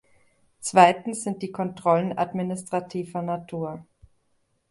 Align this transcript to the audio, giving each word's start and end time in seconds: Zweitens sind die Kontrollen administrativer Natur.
Zweitens 0.61 1.23
sind 1.23 1.43
die 1.43 1.51
Kontrollen 1.51 2.17
administrativer 2.17 3.21
Natur. 3.21 3.85